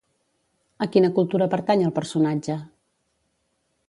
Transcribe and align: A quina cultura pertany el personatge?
A 0.85 0.87
quina 0.95 1.11
cultura 1.19 1.47
pertany 1.51 1.83
el 1.89 1.93
personatge? 1.99 2.57